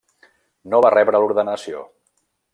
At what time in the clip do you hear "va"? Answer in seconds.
0.85-0.91